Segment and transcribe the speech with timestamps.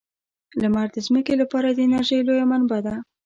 [0.61, 2.95] لمر د ځمکې لپاره د انرژۍ لویه منبع ده.